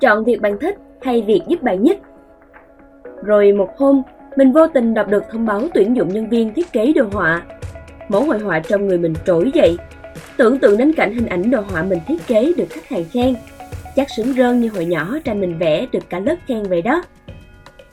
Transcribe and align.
Chọn 0.00 0.24
việc 0.24 0.40
bạn 0.40 0.58
thích 0.60 0.76
hay 1.02 1.22
việc 1.22 1.40
giúp 1.48 1.62
bạn 1.62 1.82
nhất. 1.82 1.98
Rồi 3.22 3.52
một 3.52 3.68
hôm, 3.78 4.02
mình 4.36 4.52
vô 4.52 4.66
tình 4.66 4.94
đọc 4.94 5.08
được 5.08 5.22
thông 5.30 5.46
báo 5.46 5.62
tuyển 5.74 5.96
dụng 5.96 6.08
nhân 6.08 6.28
viên 6.28 6.54
thiết 6.54 6.72
kế 6.72 6.92
đồ 6.92 7.04
họa. 7.12 7.42
Mẫu 8.08 8.24
hội 8.24 8.38
họa 8.38 8.58
trong 8.58 8.88
người 8.88 8.98
mình 8.98 9.14
trỗi 9.26 9.50
dậy. 9.54 9.76
Tưởng 10.36 10.58
tượng 10.58 10.76
đến 10.76 10.92
cảnh 10.92 11.14
hình 11.14 11.26
ảnh 11.26 11.50
đồ 11.50 11.60
họa 11.60 11.82
mình 11.82 11.98
thiết 12.08 12.26
kế 12.26 12.52
được 12.56 12.66
khách 12.70 12.88
hàng 12.88 13.04
khen. 13.12 13.34
Chắc 13.96 14.10
sướng 14.10 14.32
rơn 14.32 14.60
như 14.60 14.68
hồi 14.68 14.84
nhỏ 14.84 15.18
tranh 15.24 15.40
mình 15.40 15.58
vẽ 15.58 15.86
được 15.92 16.10
cả 16.10 16.18
lớp 16.18 16.36
khen 16.46 16.62
vậy 16.62 16.82
đó. 16.82 17.02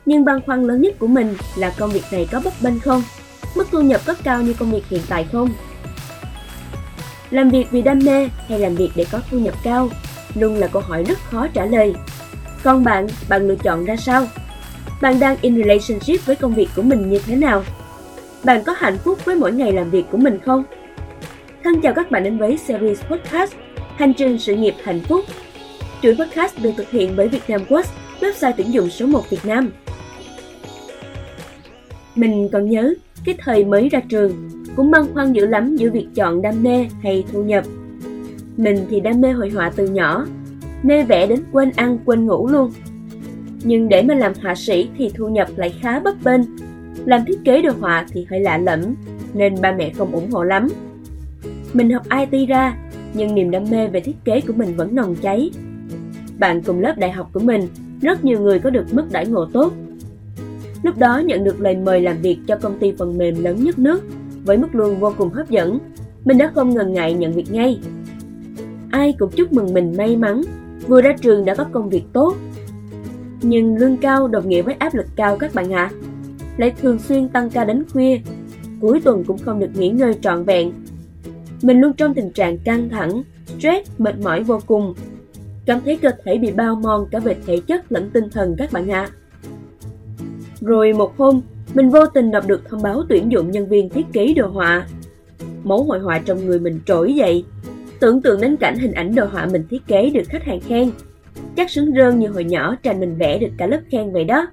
Nhưng 0.06 0.24
băn 0.24 0.40
khoăn 0.40 0.62
lớn 0.62 0.80
nhất 0.80 0.94
của 0.98 1.06
mình 1.06 1.34
là 1.58 1.72
công 1.78 1.90
việc 1.90 2.04
này 2.12 2.28
có 2.32 2.40
bấp 2.44 2.52
bênh 2.62 2.80
không? 2.80 3.02
Mức 3.56 3.68
thu 3.72 3.80
nhập 3.80 4.00
có 4.06 4.14
cao 4.24 4.42
như 4.42 4.54
công 4.58 4.70
việc 4.70 4.86
hiện 4.88 5.00
tại 5.08 5.26
không? 5.32 5.48
Làm 7.30 7.50
việc 7.50 7.66
vì 7.70 7.82
đam 7.82 7.98
mê 8.04 8.28
hay 8.48 8.58
làm 8.58 8.74
việc 8.74 8.90
để 8.96 9.06
có 9.12 9.20
thu 9.30 9.38
nhập 9.38 9.54
cao 9.62 9.88
luôn 10.36 10.56
là 10.56 10.66
câu 10.66 10.82
hỏi 10.82 11.04
rất 11.04 11.18
khó 11.30 11.46
trả 11.54 11.64
lời. 11.64 11.94
Còn 12.62 12.84
bạn, 12.84 13.06
bạn 13.28 13.48
lựa 13.48 13.56
chọn 13.56 13.84
ra 13.84 13.96
sao? 13.96 14.26
Bạn 15.02 15.20
đang 15.20 15.36
in 15.40 15.56
relationship 15.56 16.26
với 16.26 16.36
công 16.36 16.54
việc 16.54 16.68
của 16.76 16.82
mình 16.82 17.10
như 17.10 17.18
thế 17.26 17.36
nào? 17.36 17.62
Bạn 18.44 18.64
có 18.64 18.74
hạnh 18.76 18.98
phúc 18.98 19.24
với 19.24 19.36
mỗi 19.36 19.52
ngày 19.52 19.72
làm 19.72 19.90
việc 19.90 20.04
của 20.10 20.18
mình 20.18 20.38
không? 20.44 20.64
Thân 21.64 21.80
chào 21.80 21.94
các 21.94 22.10
bạn 22.10 22.24
đến 22.24 22.38
với 22.38 22.58
series 22.58 23.00
podcast 23.02 23.52
Hành 23.96 24.14
trình 24.14 24.38
sự 24.38 24.54
nghiệp 24.54 24.74
hạnh 24.84 25.00
phúc. 25.00 25.24
Chuỗi 26.02 26.16
podcast 26.18 26.62
được 26.62 26.70
thực 26.76 26.90
hiện 26.90 27.14
bởi 27.16 27.28
Vietnam 27.28 27.64
Quest, 27.64 27.90
website 28.20 28.52
tuyển 28.56 28.72
dụng 28.72 28.90
số 28.90 29.06
1 29.06 29.30
Việt 29.30 29.44
Nam. 29.44 29.70
Mình 32.14 32.48
còn 32.52 32.70
nhớ 32.70 32.94
cái 33.24 33.34
thời 33.38 33.64
mới 33.64 33.88
ra 33.88 34.00
trường 34.08 34.50
cũng 34.76 34.90
băn 34.90 35.02
khoăn 35.14 35.32
dữ 35.32 35.46
lắm 35.46 35.76
giữa 35.76 35.90
việc 35.90 36.06
chọn 36.14 36.42
đam 36.42 36.62
mê 36.62 36.86
hay 37.02 37.24
thu 37.32 37.42
nhập. 37.42 37.64
Mình 38.56 38.86
thì 38.90 39.00
đam 39.00 39.20
mê 39.20 39.32
hội 39.32 39.50
họa 39.50 39.72
từ 39.76 39.86
nhỏ, 39.88 40.26
mê 40.82 41.04
vẽ 41.04 41.26
đến 41.26 41.40
quên 41.52 41.70
ăn 41.76 41.98
quên 42.04 42.26
ngủ 42.26 42.48
luôn. 42.48 42.70
Nhưng 43.64 43.88
để 43.88 44.02
mà 44.02 44.14
làm 44.14 44.32
họa 44.42 44.54
sĩ 44.54 44.88
thì 44.98 45.10
thu 45.14 45.28
nhập 45.28 45.48
lại 45.56 45.74
khá 45.80 46.00
bấp 46.00 46.14
bênh. 46.24 46.40
Làm 47.04 47.24
thiết 47.24 47.38
kế 47.44 47.62
đồ 47.62 47.72
họa 47.80 48.06
thì 48.12 48.26
hơi 48.30 48.40
lạ 48.40 48.58
lẫm, 48.58 48.80
nên 49.34 49.54
ba 49.60 49.72
mẹ 49.72 49.92
không 49.98 50.12
ủng 50.12 50.30
hộ 50.30 50.42
lắm. 50.42 50.68
Mình 51.72 51.90
học 51.90 52.02
IT 52.30 52.48
ra, 52.48 52.76
nhưng 53.14 53.34
niềm 53.34 53.50
đam 53.50 53.64
mê 53.70 53.88
về 53.88 54.00
thiết 54.00 54.16
kế 54.24 54.40
của 54.40 54.52
mình 54.56 54.76
vẫn 54.76 54.94
nồng 54.94 55.16
cháy. 55.16 55.50
Bạn 56.38 56.62
cùng 56.62 56.80
lớp 56.80 56.98
đại 56.98 57.10
học 57.10 57.30
của 57.32 57.40
mình, 57.40 57.68
rất 58.02 58.24
nhiều 58.24 58.40
người 58.40 58.58
có 58.58 58.70
được 58.70 58.84
mức 58.92 59.04
đãi 59.12 59.26
ngộ 59.26 59.46
tốt. 59.52 59.72
Lúc 60.82 60.98
đó 60.98 61.18
nhận 61.18 61.44
được 61.44 61.60
lời 61.60 61.76
mời 61.76 62.00
làm 62.00 62.16
việc 62.22 62.38
cho 62.46 62.56
công 62.56 62.78
ty 62.78 62.92
phần 62.98 63.18
mềm 63.18 63.44
lớn 63.44 63.64
nhất 63.64 63.78
nước 63.78 64.04
với 64.44 64.56
mức 64.56 64.74
lương 64.74 65.00
vô 65.00 65.12
cùng 65.18 65.30
hấp 65.30 65.50
dẫn, 65.50 65.78
mình 66.24 66.38
đã 66.38 66.50
không 66.54 66.74
ngần 66.74 66.92
ngại 66.92 67.14
nhận 67.14 67.32
việc 67.32 67.52
ngay. 67.52 67.78
Ai 68.96 69.14
cũng 69.18 69.30
chúc 69.30 69.52
mừng 69.52 69.74
mình 69.74 69.96
may 69.96 70.16
mắn, 70.16 70.42
vừa 70.86 71.02
ra 71.02 71.12
trường 71.20 71.44
đã 71.44 71.54
có 71.54 71.64
công 71.72 71.88
việc 71.88 72.04
tốt. 72.12 72.36
Nhưng 73.42 73.76
lương 73.76 73.96
cao 73.96 74.28
đồng 74.28 74.48
nghĩa 74.48 74.62
với 74.62 74.74
áp 74.74 74.94
lực 74.94 75.06
cao 75.16 75.36
các 75.36 75.54
bạn 75.54 75.72
ạ. 75.72 75.90
À. 75.92 75.96
Lại 76.56 76.74
thường 76.80 76.98
xuyên 76.98 77.28
tăng 77.28 77.50
ca 77.50 77.64
đến 77.64 77.84
khuya, 77.92 78.18
cuối 78.80 79.00
tuần 79.00 79.24
cũng 79.24 79.38
không 79.38 79.60
được 79.60 79.70
nghỉ 79.74 79.88
ngơi 79.88 80.14
trọn 80.20 80.44
vẹn. 80.44 80.72
Mình 81.62 81.80
luôn 81.80 81.92
trong 81.92 82.14
tình 82.14 82.30
trạng 82.30 82.58
căng 82.58 82.88
thẳng, 82.88 83.22
stress, 83.58 83.90
mệt 83.98 84.18
mỏi 84.18 84.42
vô 84.42 84.60
cùng. 84.66 84.94
Cảm 85.66 85.80
thấy 85.84 85.96
cơ 85.96 86.10
thể 86.24 86.38
bị 86.38 86.52
bao 86.52 86.74
mòn 86.74 87.06
cả 87.10 87.18
về 87.18 87.36
thể 87.46 87.60
chất 87.66 87.92
lẫn 87.92 88.10
tinh 88.10 88.30
thần 88.30 88.54
các 88.58 88.72
bạn 88.72 88.90
ạ. 88.90 89.10
À. 89.10 89.12
Rồi 90.60 90.92
một 90.92 91.16
hôm, 91.18 91.40
mình 91.74 91.90
vô 91.90 92.06
tình 92.06 92.30
đọc 92.30 92.46
được 92.46 92.68
thông 92.68 92.82
báo 92.82 93.02
tuyển 93.08 93.32
dụng 93.32 93.50
nhân 93.50 93.68
viên 93.68 93.88
thiết 93.88 94.06
kế 94.12 94.34
đồ 94.34 94.46
họa. 94.46 94.86
Mẫu 95.64 95.84
hội 95.84 95.98
họa 95.98 96.18
trong 96.18 96.46
người 96.46 96.60
mình 96.60 96.80
trỗi 96.86 97.14
dậy, 97.14 97.44
tưởng 98.00 98.22
tượng 98.22 98.40
đến 98.40 98.56
cảnh 98.56 98.78
hình 98.78 98.92
ảnh 98.92 99.14
đồ 99.14 99.24
họa 99.24 99.46
mình 99.52 99.64
thiết 99.70 99.86
kế 99.86 100.10
được 100.10 100.22
khách 100.28 100.44
hàng 100.44 100.60
khen. 100.60 100.90
Chắc 101.56 101.70
sướng 101.70 101.92
rơn 101.92 102.18
như 102.18 102.28
hồi 102.28 102.44
nhỏ 102.44 102.76
tranh 102.82 103.00
mình 103.00 103.16
vẽ 103.18 103.38
được 103.38 103.50
cả 103.58 103.66
lớp 103.66 103.80
khen 103.90 104.12
vậy 104.12 104.24
đó. 104.24 104.46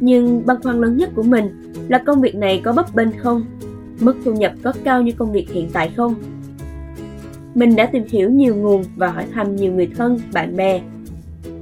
Nhưng 0.00 0.46
băn 0.46 0.62
khoăn 0.62 0.80
lớn 0.80 0.96
nhất 0.96 1.10
của 1.14 1.22
mình 1.22 1.72
là 1.88 1.98
công 1.98 2.20
việc 2.20 2.34
này 2.34 2.60
có 2.64 2.72
bấp 2.72 2.94
bênh 2.94 3.18
không? 3.18 3.44
Mức 4.00 4.16
thu 4.24 4.32
nhập 4.32 4.52
có 4.62 4.72
cao 4.84 5.02
như 5.02 5.12
công 5.12 5.32
việc 5.32 5.50
hiện 5.50 5.68
tại 5.72 5.90
không? 5.96 6.14
Mình 7.54 7.76
đã 7.76 7.86
tìm 7.86 8.04
hiểu 8.08 8.30
nhiều 8.30 8.56
nguồn 8.56 8.84
và 8.96 9.08
hỏi 9.08 9.24
thăm 9.32 9.56
nhiều 9.56 9.72
người 9.72 9.88
thân, 9.96 10.20
bạn 10.32 10.56
bè. 10.56 10.80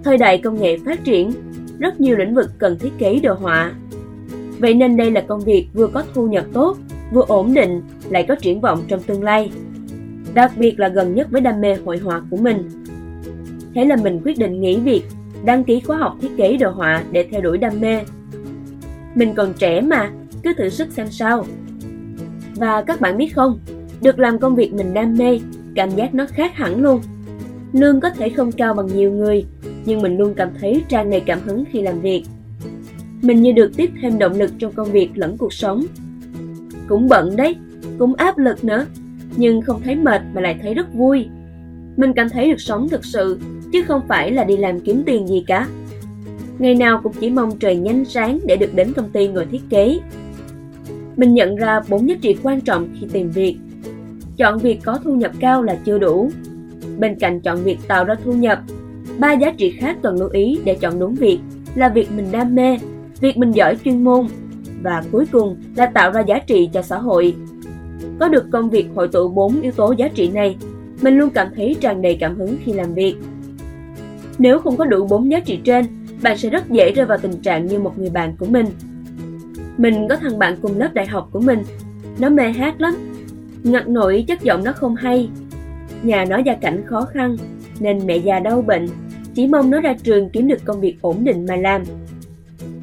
Thời 0.04 0.18
đại 0.18 0.38
công 0.38 0.60
nghệ 0.60 0.78
phát 0.84 1.04
triển, 1.04 1.30
rất 1.78 2.00
nhiều 2.00 2.16
lĩnh 2.16 2.34
vực 2.34 2.50
cần 2.58 2.78
thiết 2.78 2.92
kế 2.98 3.20
đồ 3.22 3.34
họa 3.34 3.72
Vậy 4.58 4.74
nên 4.74 4.96
đây 4.96 5.10
là 5.10 5.20
công 5.20 5.40
việc 5.40 5.68
vừa 5.74 5.86
có 5.86 6.04
thu 6.14 6.28
nhập 6.28 6.44
tốt, 6.52 6.76
vừa 7.12 7.24
ổn 7.28 7.54
định, 7.54 7.82
lại 8.10 8.24
có 8.28 8.34
triển 8.34 8.60
vọng 8.60 8.82
trong 8.88 9.02
tương 9.02 9.22
lai. 9.22 9.50
Đặc 10.36 10.52
biệt 10.56 10.80
là 10.80 10.88
gần 10.88 11.14
nhất 11.14 11.26
với 11.30 11.40
đam 11.40 11.60
mê 11.60 11.74
hội 11.74 11.98
họa 11.98 12.22
của 12.30 12.36
mình. 12.36 12.68
Thế 13.74 13.84
là 13.84 13.96
mình 13.96 14.20
quyết 14.24 14.38
định 14.38 14.60
nghỉ 14.60 14.76
việc, 14.76 15.02
đăng 15.44 15.64
ký 15.64 15.80
khóa 15.80 15.96
học 15.96 16.16
thiết 16.20 16.30
kế 16.36 16.56
đồ 16.56 16.70
họa 16.70 17.04
để 17.12 17.28
theo 17.30 17.40
đuổi 17.40 17.58
đam 17.58 17.80
mê. 17.80 18.00
Mình 19.14 19.34
còn 19.34 19.52
trẻ 19.58 19.80
mà, 19.80 20.10
cứ 20.42 20.52
thử 20.54 20.68
sức 20.68 20.92
xem 20.92 21.06
sao. 21.10 21.46
Và 22.54 22.82
các 22.82 23.00
bạn 23.00 23.16
biết 23.16 23.34
không, 23.34 23.58
được 24.02 24.18
làm 24.18 24.38
công 24.38 24.56
việc 24.56 24.74
mình 24.74 24.94
đam 24.94 25.16
mê, 25.16 25.40
cảm 25.74 25.90
giác 25.90 26.14
nó 26.14 26.26
khác 26.26 26.54
hẳn 26.54 26.82
luôn. 26.82 27.00
Lương 27.72 28.00
có 28.00 28.10
thể 28.10 28.28
không 28.28 28.52
cao 28.52 28.74
bằng 28.74 28.86
nhiều 28.86 29.12
người, 29.12 29.44
nhưng 29.84 30.02
mình 30.02 30.16
luôn 30.16 30.34
cảm 30.34 30.48
thấy 30.60 30.82
tràn 30.88 31.10
đầy 31.10 31.20
cảm 31.20 31.38
hứng 31.44 31.64
khi 31.72 31.82
làm 31.82 32.00
việc. 32.00 32.24
Mình 33.22 33.42
như 33.42 33.52
được 33.52 33.70
tiếp 33.76 33.90
thêm 34.02 34.18
động 34.18 34.38
lực 34.38 34.50
trong 34.58 34.72
công 34.72 34.92
việc 34.92 35.10
lẫn 35.14 35.36
cuộc 35.36 35.52
sống. 35.52 35.86
Cũng 36.88 37.08
bận 37.08 37.36
đấy, 37.36 37.56
cũng 37.98 38.14
áp 38.14 38.38
lực 38.38 38.64
nữa, 38.64 38.86
nhưng 39.36 39.62
không 39.62 39.80
thấy 39.84 39.96
mệt 39.96 40.20
mà 40.34 40.40
lại 40.40 40.58
thấy 40.62 40.74
rất 40.74 40.94
vui. 40.94 41.28
Mình 41.96 42.12
cảm 42.12 42.28
thấy 42.28 42.50
được 42.50 42.60
sống 42.60 42.88
thực 42.88 43.04
sự, 43.04 43.40
chứ 43.72 43.82
không 43.82 44.00
phải 44.08 44.30
là 44.30 44.44
đi 44.44 44.56
làm 44.56 44.80
kiếm 44.80 45.02
tiền 45.06 45.26
gì 45.26 45.44
cả. 45.46 45.66
Ngày 46.58 46.74
nào 46.74 47.00
cũng 47.02 47.12
chỉ 47.20 47.30
mong 47.30 47.58
trời 47.58 47.76
nhanh 47.76 48.04
sáng 48.04 48.38
để 48.46 48.56
được 48.56 48.74
đến 48.74 48.92
công 48.92 49.10
ty 49.10 49.28
ngồi 49.28 49.46
thiết 49.46 49.62
kế. 49.70 49.98
Mình 51.16 51.34
nhận 51.34 51.56
ra 51.56 51.80
bốn 51.88 52.08
giá 52.08 52.14
trị 52.20 52.36
quan 52.42 52.60
trọng 52.60 52.88
khi 53.00 53.06
tìm 53.12 53.30
việc. 53.30 53.56
Chọn 54.36 54.58
việc 54.58 54.80
có 54.84 54.98
thu 55.04 55.14
nhập 55.14 55.32
cao 55.40 55.62
là 55.62 55.76
chưa 55.84 55.98
đủ. 55.98 56.30
Bên 56.98 57.14
cạnh 57.14 57.40
chọn 57.40 57.62
việc 57.64 57.78
tạo 57.88 58.04
ra 58.04 58.14
thu 58.24 58.32
nhập, 58.32 58.62
ba 59.18 59.32
giá 59.32 59.52
trị 59.52 59.70
khác 59.70 59.96
cần 60.02 60.20
lưu 60.20 60.28
ý 60.28 60.58
để 60.64 60.74
chọn 60.74 60.98
đúng 60.98 61.14
việc 61.14 61.38
là 61.74 61.88
việc 61.88 62.08
mình 62.16 62.26
đam 62.32 62.54
mê 62.54 62.78
việc 63.20 63.36
mình 63.36 63.52
giỏi 63.52 63.76
chuyên 63.84 64.04
môn 64.04 64.26
và 64.82 65.02
cuối 65.12 65.26
cùng 65.32 65.56
là 65.76 65.86
tạo 65.86 66.10
ra 66.10 66.20
giá 66.20 66.38
trị 66.38 66.68
cho 66.72 66.82
xã 66.82 66.98
hội. 66.98 67.34
Có 68.20 68.28
được 68.28 68.44
công 68.52 68.70
việc 68.70 68.86
hội 68.94 69.08
tụ 69.08 69.28
bốn 69.28 69.60
yếu 69.60 69.72
tố 69.72 69.94
giá 69.98 70.08
trị 70.08 70.28
này, 70.28 70.56
mình 71.02 71.18
luôn 71.18 71.30
cảm 71.30 71.48
thấy 71.56 71.76
tràn 71.80 72.02
đầy 72.02 72.16
cảm 72.20 72.36
hứng 72.36 72.56
khi 72.64 72.72
làm 72.72 72.94
việc. 72.94 73.16
Nếu 74.38 74.58
không 74.58 74.76
có 74.76 74.84
đủ 74.84 75.06
bốn 75.06 75.30
giá 75.30 75.40
trị 75.40 75.60
trên, 75.64 75.86
bạn 76.22 76.38
sẽ 76.38 76.50
rất 76.50 76.70
dễ 76.70 76.92
rơi 76.92 77.06
vào 77.06 77.18
tình 77.18 77.36
trạng 77.42 77.66
như 77.66 77.78
một 77.78 77.98
người 77.98 78.10
bạn 78.10 78.36
của 78.38 78.46
mình. 78.46 78.66
Mình 79.78 80.08
có 80.08 80.16
thằng 80.16 80.38
bạn 80.38 80.56
cùng 80.62 80.78
lớp 80.78 80.94
đại 80.94 81.06
học 81.06 81.28
của 81.32 81.40
mình, 81.40 81.62
nó 82.18 82.28
mê 82.28 82.52
hát 82.52 82.80
lắm, 82.80 82.94
ngặt 83.64 83.88
nổi 83.88 84.24
chất 84.28 84.42
giọng 84.42 84.64
nó 84.64 84.72
không 84.72 84.94
hay. 84.96 85.28
Nhà 86.02 86.24
nó 86.24 86.38
gia 86.38 86.54
cảnh 86.54 86.82
khó 86.86 87.00
khăn, 87.12 87.36
nên 87.80 88.06
mẹ 88.06 88.16
già 88.16 88.38
đau 88.38 88.62
bệnh, 88.62 88.88
chỉ 89.34 89.46
mong 89.46 89.70
nó 89.70 89.80
ra 89.80 89.94
trường 90.02 90.30
kiếm 90.30 90.48
được 90.48 90.64
công 90.64 90.80
việc 90.80 90.96
ổn 91.00 91.24
định 91.24 91.46
mà 91.48 91.56
làm. 91.56 91.82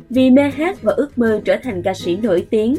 Vì 0.09 0.29
mê 0.29 0.41
hát 0.49 0.81
và 0.81 0.93
ước 0.93 1.17
mơ 1.17 1.41
trở 1.45 1.57
thành 1.63 1.81
ca 1.81 1.93
sĩ 1.93 2.17
nổi 2.17 2.45
tiếng, 2.49 2.75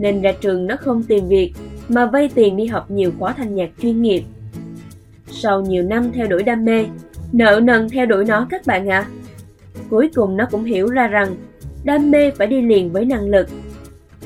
nên 0.00 0.22
ra 0.22 0.32
trường 0.40 0.66
nó 0.66 0.76
không 0.76 1.02
tìm 1.02 1.28
việc 1.28 1.52
mà 1.88 2.06
vay 2.06 2.30
tiền 2.34 2.56
đi 2.56 2.66
học 2.66 2.90
nhiều 2.90 3.12
khóa 3.18 3.32
thanh 3.32 3.54
nhạc 3.54 3.70
chuyên 3.82 4.02
nghiệp. 4.02 4.22
Sau 5.30 5.62
nhiều 5.62 5.82
năm 5.82 6.12
theo 6.12 6.26
đuổi 6.26 6.42
đam 6.42 6.64
mê, 6.64 6.86
nợ 7.32 7.60
nần 7.62 7.88
theo 7.88 8.06
đuổi 8.06 8.24
nó 8.24 8.46
các 8.50 8.66
bạn 8.66 8.88
ạ. 8.88 9.00
À. 9.00 9.10
Cuối 9.90 10.10
cùng 10.14 10.36
nó 10.36 10.46
cũng 10.50 10.64
hiểu 10.64 10.86
ra 10.86 11.06
rằng 11.06 11.36
đam 11.84 12.10
mê 12.10 12.30
phải 12.30 12.46
đi 12.46 12.62
liền 12.62 12.92
với 12.92 13.04
năng 13.04 13.28
lực, 13.28 13.48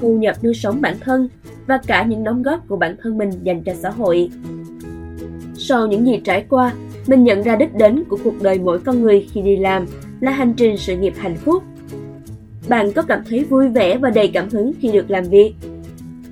thu 0.00 0.16
nhập 0.16 0.36
nuôi 0.42 0.54
sống 0.54 0.80
bản 0.80 0.96
thân 1.00 1.28
và 1.66 1.78
cả 1.86 2.04
những 2.04 2.24
đóng 2.24 2.42
góp 2.42 2.68
của 2.68 2.76
bản 2.76 2.96
thân 3.02 3.18
mình 3.18 3.30
dành 3.42 3.62
cho 3.62 3.74
xã 3.74 3.90
hội. 3.90 4.30
Sau 5.54 5.86
những 5.86 6.06
gì 6.06 6.20
trải 6.24 6.44
qua, 6.48 6.72
mình 7.06 7.24
nhận 7.24 7.42
ra 7.42 7.56
đích 7.56 7.74
đến 7.74 8.04
của 8.08 8.18
cuộc 8.24 8.42
đời 8.42 8.58
mỗi 8.58 8.78
con 8.78 9.02
người 9.02 9.28
khi 9.32 9.42
đi 9.42 9.56
làm 9.56 9.86
là 10.20 10.30
hành 10.30 10.54
trình 10.56 10.76
sự 10.76 10.96
nghiệp 10.96 11.14
hạnh 11.16 11.36
phúc 11.36 11.62
bạn 12.68 12.92
có 12.92 13.02
cảm 13.02 13.22
thấy 13.28 13.44
vui 13.44 13.68
vẻ 13.68 13.98
và 13.98 14.10
đầy 14.10 14.28
cảm 14.28 14.48
hứng 14.48 14.72
khi 14.80 14.92
được 14.92 15.10
làm 15.10 15.24
việc? 15.24 15.54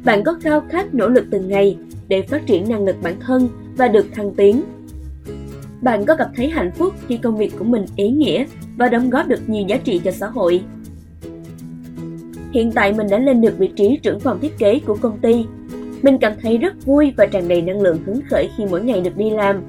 Bạn 0.04 0.24
có 0.24 0.34
khao 0.40 0.60
khát 0.68 0.94
nỗ 0.94 1.08
lực 1.08 1.24
từng 1.30 1.48
ngày 1.48 1.76
để 2.08 2.22
phát 2.22 2.46
triển 2.46 2.68
năng 2.68 2.84
lực 2.84 2.96
bản 3.02 3.14
thân 3.20 3.48
và 3.76 3.88
được 3.88 4.06
thăng 4.12 4.34
tiến? 4.34 4.62
Bạn 5.82 6.04
có 6.04 6.16
cảm 6.16 6.28
thấy 6.36 6.48
hạnh 6.48 6.70
phúc 6.74 6.94
khi 7.08 7.16
công 7.16 7.36
việc 7.36 7.52
của 7.58 7.64
mình 7.64 7.84
ý 7.96 8.08
nghĩa 8.08 8.44
và 8.76 8.88
đóng 8.88 9.10
góp 9.10 9.28
được 9.28 9.40
nhiều 9.46 9.64
giá 9.68 9.76
trị 9.76 10.00
cho 10.04 10.10
xã 10.10 10.26
hội? 10.26 10.62
Hiện 12.52 12.72
tại 12.72 12.92
mình 12.92 13.06
đã 13.10 13.18
lên 13.18 13.40
được 13.40 13.58
vị 13.58 13.70
trí 13.76 13.98
trưởng 14.02 14.20
phòng 14.20 14.40
thiết 14.40 14.58
kế 14.58 14.78
của 14.86 14.96
công 15.00 15.18
ty. 15.18 15.44
Mình 16.02 16.18
cảm 16.18 16.32
thấy 16.42 16.58
rất 16.58 16.86
vui 16.86 17.12
và 17.16 17.26
tràn 17.26 17.48
đầy 17.48 17.62
năng 17.62 17.80
lượng 17.80 17.98
hứng 18.06 18.20
khởi 18.30 18.50
khi 18.56 18.64
mỗi 18.70 18.82
ngày 18.82 19.00
được 19.00 19.16
đi 19.16 19.30
làm. 19.30 19.62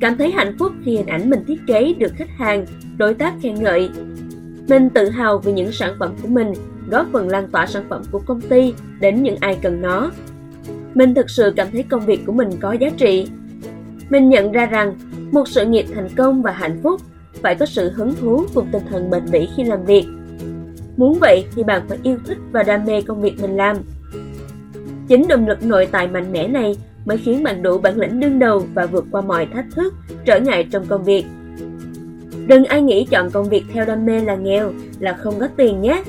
Cảm 0.00 0.16
thấy 0.16 0.30
hạnh 0.30 0.56
phúc 0.58 0.72
khi 0.84 0.96
hình 0.96 1.06
ảnh 1.06 1.30
mình 1.30 1.44
thiết 1.46 1.60
kế 1.66 1.94
được 1.98 2.12
khách 2.16 2.30
hàng, 2.30 2.66
đối 2.98 3.14
tác 3.14 3.34
khen 3.42 3.54
ngợi 3.54 3.90
mình 4.68 4.90
tự 4.90 5.08
hào 5.08 5.38
vì 5.38 5.52
những 5.52 5.72
sản 5.72 5.94
phẩm 5.98 6.14
của 6.22 6.28
mình 6.28 6.52
góp 6.92 7.06
phần 7.12 7.28
lan 7.28 7.48
tỏa 7.48 7.66
sản 7.66 7.84
phẩm 7.88 8.02
của 8.10 8.18
công 8.26 8.40
ty 8.40 8.74
đến 9.00 9.22
những 9.22 9.36
ai 9.40 9.58
cần 9.62 9.80
nó. 9.80 10.10
Mình 10.94 11.14
thực 11.14 11.30
sự 11.30 11.52
cảm 11.56 11.66
thấy 11.72 11.82
công 11.82 12.06
việc 12.06 12.20
của 12.26 12.32
mình 12.32 12.50
có 12.60 12.72
giá 12.72 12.90
trị. 12.96 13.26
Mình 14.10 14.28
nhận 14.28 14.52
ra 14.52 14.66
rằng 14.66 14.94
Một 15.32 15.48
sự 15.48 15.66
nghiệp 15.66 15.86
thành 15.94 16.08
công 16.16 16.42
và 16.42 16.52
hạnh 16.52 16.80
phúc 16.82 17.00
phải 17.42 17.54
có 17.54 17.66
sự 17.66 17.90
hứng 17.90 18.14
thú 18.14 18.44
cùng 18.54 18.68
tinh 18.72 18.82
thần 18.90 19.10
bền 19.10 19.22
bỉ 19.32 19.48
khi 19.56 19.64
làm 19.64 19.84
việc. 19.84 20.04
Muốn 20.96 21.18
vậy 21.20 21.44
thì 21.54 21.62
bạn 21.62 21.82
phải 21.88 21.98
yêu 22.02 22.18
thích 22.26 22.38
và 22.52 22.62
đam 22.62 22.84
mê 22.84 23.02
công 23.02 23.20
việc 23.20 23.40
mình 23.42 23.56
làm. 23.56 23.76
Chính 25.08 25.28
động 25.28 25.48
lực 25.48 25.62
nội 25.62 25.88
tại 25.92 26.08
mạnh 26.08 26.32
mẽ 26.32 26.48
này 26.48 26.76
mới 27.04 27.18
khiến 27.18 27.42
bạn 27.42 27.62
đủ 27.62 27.78
bản 27.78 27.98
lĩnh 27.98 28.20
đương 28.20 28.38
đầu 28.38 28.66
và 28.74 28.86
vượt 28.86 29.04
qua 29.10 29.20
mọi 29.20 29.46
thách 29.46 29.66
thức, 29.74 29.94
trở 30.24 30.40
ngại 30.40 30.68
trong 30.70 30.86
công 30.86 31.04
việc. 31.04 31.24
Đừng 32.46 32.64
ai 32.64 32.82
nghĩ 32.82 33.06
chọn 33.10 33.30
công 33.30 33.48
việc 33.48 33.64
theo 33.72 33.84
đam 33.84 34.06
mê 34.06 34.20
là 34.20 34.34
nghèo, 34.34 34.72
là 34.98 35.12
không 35.12 35.40
có 35.40 35.48
tiền 35.56 35.80
nhé. 35.80 36.02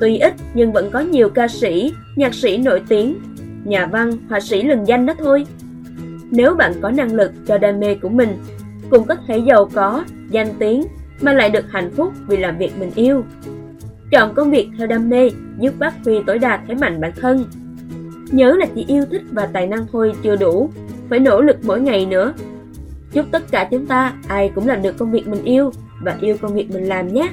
Tuy 0.00 0.18
ít 0.18 0.34
nhưng 0.54 0.72
vẫn 0.72 0.90
có 0.90 1.00
nhiều 1.00 1.28
ca 1.28 1.48
sĩ, 1.48 1.92
nhạc 2.16 2.34
sĩ 2.34 2.56
nổi 2.56 2.82
tiếng, 2.88 3.18
nhà 3.64 3.86
văn, 3.86 4.10
họa 4.28 4.40
sĩ 4.40 4.62
lừng 4.62 4.86
danh 4.86 5.06
đó 5.06 5.14
thôi. 5.18 5.46
Nếu 6.30 6.54
bạn 6.54 6.72
có 6.80 6.90
năng 6.90 7.14
lực 7.14 7.32
cho 7.46 7.58
đam 7.58 7.80
mê 7.80 7.94
của 7.94 8.08
mình, 8.08 8.28
cũng 8.90 9.04
có 9.04 9.14
thể 9.26 9.38
giàu 9.38 9.70
có, 9.74 10.04
danh 10.30 10.48
tiếng 10.58 10.82
mà 11.20 11.32
lại 11.32 11.50
được 11.50 11.64
hạnh 11.70 11.90
phúc 11.96 12.12
vì 12.26 12.36
làm 12.36 12.58
việc 12.58 12.78
mình 12.78 12.90
yêu. 12.94 13.24
Chọn 14.10 14.34
công 14.34 14.50
việc 14.50 14.68
theo 14.78 14.86
đam 14.86 15.08
mê 15.08 15.30
giúp 15.58 15.74
phát 15.80 15.94
huy 16.04 16.14
tối 16.26 16.38
đa 16.38 16.60
thế 16.68 16.74
mạnh 16.74 17.00
bản 17.00 17.12
thân. 17.20 17.44
Nhớ 18.30 18.56
là 18.58 18.66
chỉ 18.74 18.84
yêu 18.88 19.04
thích 19.10 19.22
và 19.30 19.46
tài 19.46 19.66
năng 19.66 19.86
thôi 19.92 20.12
chưa 20.22 20.36
đủ, 20.36 20.70
phải 21.10 21.18
nỗ 21.18 21.40
lực 21.40 21.56
mỗi 21.62 21.80
ngày 21.80 22.06
nữa. 22.06 22.32
Chúc 23.12 23.26
tất 23.30 23.50
cả 23.50 23.68
chúng 23.70 23.86
ta 23.86 24.12
ai 24.28 24.50
cũng 24.54 24.68
làm 24.68 24.82
được 24.82 24.98
công 24.98 25.10
việc 25.10 25.28
mình 25.28 25.44
yêu 25.44 25.72
và 26.02 26.16
yêu 26.20 26.36
công 26.40 26.54
việc 26.54 26.70
mình 26.70 26.84
làm 26.84 27.08
nhé. 27.08 27.28